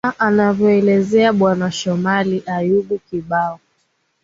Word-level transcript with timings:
a 0.09 0.19
anavyoelezea 0.27 1.33
bwana 1.33 1.71
shomali 1.71 2.37
ayub 2.47 2.87
kibao 3.09 3.59